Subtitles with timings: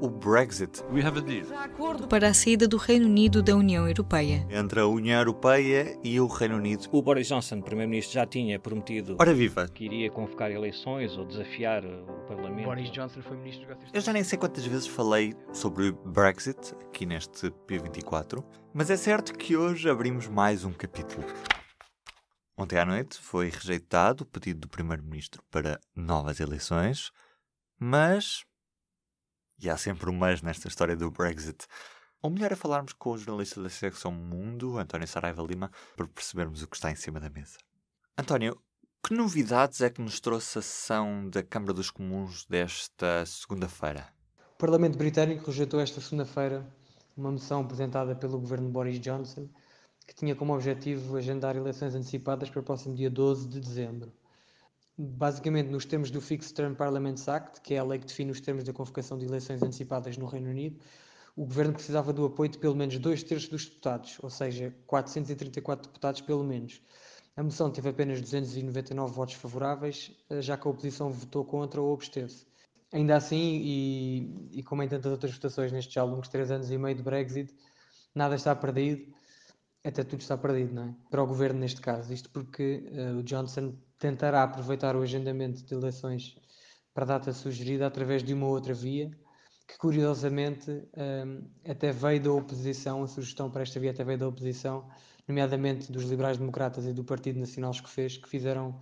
[0.00, 0.82] o Brexit.
[0.92, 1.46] We have a deal.
[1.56, 4.44] acordo para a saída do Reino Unido da União Europeia.
[4.50, 6.88] Entre a União Europeia e o Reino Unido.
[6.90, 9.68] O Boris Johnson, primeiro-ministro, já tinha prometido Ora viva!
[9.68, 12.64] que iria convocar eleições ou desafiar o Parlamento.
[12.64, 16.74] Boris Johnson foi ministro do Eu já nem sei quantas vezes falei sobre o Brexit
[16.88, 18.42] aqui neste P24,
[18.74, 21.24] mas é certo que hoje abrimos mais um capítulo.
[22.58, 27.10] Ontem à noite foi rejeitado o pedido do Primeiro-Ministro para novas eleições,
[27.78, 28.42] mas.
[29.62, 31.66] E há sempre um mas nesta história do Brexit.
[32.20, 36.62] Ou melhor é falarmos com o jornalista da secção Mundo, António Saraiva Lima, para percebermos
[36.62, 37.58] o que está em cima da mesa.
[38.18, 38.60] António,
[39.06, 44.08] que novidades é que nos trouxe a sessão da Câmara dos Comuns desta segunda-feira?
[44.54, 46.66] O Parlamento Britânico rejeitou esta segunda-feira
[47.16, 49.48] uma moção apresentada pelo governo Boris Johnson
[50.06, 54.12] que tinha como objetivo agendar eleições antecipadas para o próximo dia 12 de dezembro.
[54.96, 58.40] Basicamente, nos termos do Fixed Term Parliaments Act, que é a lei que define os
[58.40, 60.78] termos da convocação de eleições antecipadas no Reino Unido,
[61.34, 65.88] o governo precisava do apoio de pelo menos dois terços dos deputados, ou seja, 434
[65.88, 66.82] deputados pelo menos.
[67.34, 72.46] A moção teve apenas 299 votos favoráveis, já que a oposição votou contra ou absteve-se.
[72.92, 76.76] Ainda assim, e, e como em tantas outras votações nestes já longos três anos e
[76.76, 77.54] meio de Brexit,
[78.14, 79.10] nada está perdido
[79.84, 80.94] até tudo está perdido, não é?
[81.10, 82.12] Para o governo neste caso.
[82.12, 86.36] Isto porque uh, o Johnson tentará aproveitar o agendamento de eleições
[86.94, 89.10] para a data sugerida através de uma outra via,
[89.66, 94.28] que curiosamente um, até veio da oposição, a sugestão para esta via até veio da
[94.28, 94.86] oposição,
[95.26, 98.78] nomeadamente dos liberais democratas e do Partido Nacional Escocês, que fizeram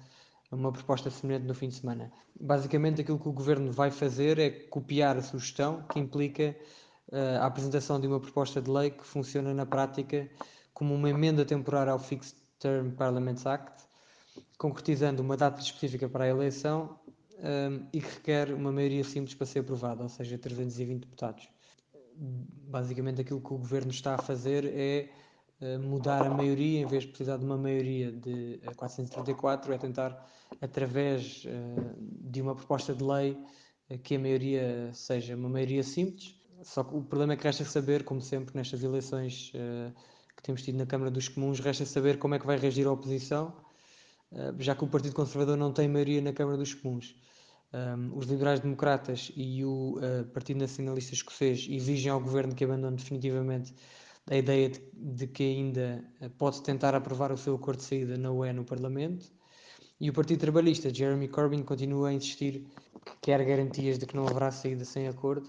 [0.50, 2.10] uma proposta semelhante no fim de semana.
[2.40, 6.56] Basicamente aquilo que o governo vai fazer é copiar a sugestão, que implica
[7.12, 10.28] uh, a apresentação de uma proposta de lei que funciona na prática
[10.72, 13.84] como uma emenda temporária ao Fixed Term Parliaments Act,
[14.58, 16.98] concretizando uma data específica para a eleição
[17.40, 21.48] um, e que requer uma maioria simples para ser aprovada, ou seja, 320 deputados.
[22.14, 25.08] Basicamente, aquilo que o governo está a fazer é
[25.60, 30.26] uh, mudar a maioria, em vez de precisar de uma maioria de 434, é tentar,
[30.60, 33.38] através uh, de uma proposta de lei,
[33.88, 36.38] uh, que a maioria seja uma maioria simples.
[36.62, 39.50] Só que o problema é que resta saber, como sempre, nestas eleições
[40.40, 42.92] que temos tido na Câmara dos Comuns, resta saber como é que vai reagir a
[42.92, 43.54] oposição,
[44.32, 47.14] eh, já que o Partido Conservador não tem maioria na Câmara dos Comuns.
[47.72, 52.96] Um, os liberais democratas e o uh, Partido Nacionalista Escocês exigem ao governo que abandone
[52.96, 53.72] definitivamente
[54.28, 58.16] a ideia de, de, que ainda eh, pode tentar aprovar o seu acordo de saída
[58.16, 59.30] na UE no Parlamento.
[60.00, 62.66] E o Partido Trabalhista, Jeremy Corbyn, continua a insistir
[63.04, 65.48] que quer garantias de que não haverá saída sem acordo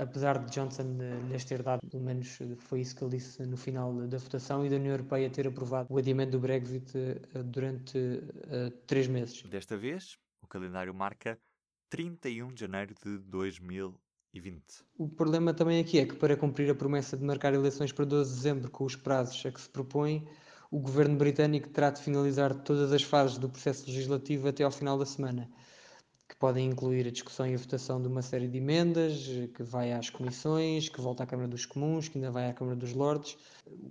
[0.00, 0.96] apesar de Johnson
[1.28, 4.70] lhes ter dado, pelo menos foi isso que ele disse no final da votação, e
[4.70, 9.42] da União Europeia ter aprovado o adiamento do Brexit eh, durante uh, três meses.
[9.42, 11.38] Desta vez, o calendário marca
[11.90, 14.62] 31 de janeiro de 2020.
[14.96, 18.30] O problema também aqui é que, para cumprir a promessa de marcar eleições para 12
[18.30, 20.26] de dezembro com os prazos a que se propõe,
[20.70, 24.96] o governo britânico terá de finalizar todas as fases do processo legislativo até ao final
[24.96, 25.50] da semana
[26.40, 30.08] podem incluir a discussão e a votação de uma série de emendas, que vai às
[30.08, 33.36] comissões, que volta à Câmara dos Comuns, que ainda vai à Câmara dos Lordes.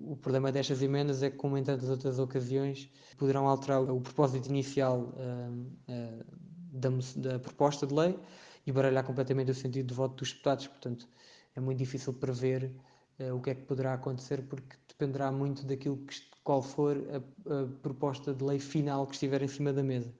[0.01, 4.49] O problema destas emendas é que, como em tantas outras ocasiões, poderão alterar o propósito
[4.49, 6.25] inicial uh, uh,
[6.73, 8.17] da, da, proposta de lei
[8.65, 10.65] e baralhar completamente o sentido de voto dos deputados.
[10.65, 11.07] Portanto,
[11.55, 12.71] é muito difícil prever
[13.19, 17.17] uh, o que é que poderá acontecer, porque dependerá muito daquilo que, qual for a,
[17.53, 20.11] a proposta de lei final que estiver em cima da mesa.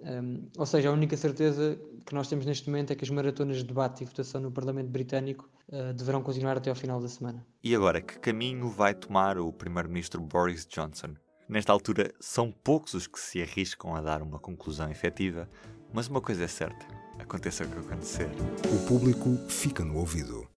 [0.00, 3.58] Um, ou seja, a única certeza que nós temos neste momento é que as maratonas
[3.58, 7.44] de debate e votação no Parlamento Britânico uh, deverão continuar até ao final da semana.
[7.62, 11.14] E agora, que caminho vai tomar o Primeiro-Ministro Boris Johnson?
[11.48, 15.48] Nesta altura, são poucos os que se arriscam a dar uma conclusão efetiva,
[15.92, 16.86] mas uma coisa é certa:
[17.18, 18.28] aconteça o que acontecer.
[18.74, 20.48] O público fica no ouvido.